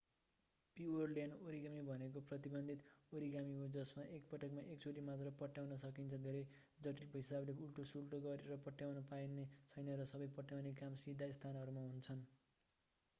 [0.77, 2.85] पिओरल्यान्ड origami भनेको प्रतिबन्धित
[3.13, 6.41] origami हो जसमा एकपटकमा एक चोटि मात्र पट्याउन सकिन्छ धेरै
[6.79, 12.29] जटिल हिसाबले उल्टोसुल्टो गरेर पट्याउन पाइने छैन र सबै पट्याउने काम सीधा स्थानहरूमा हुन्छन्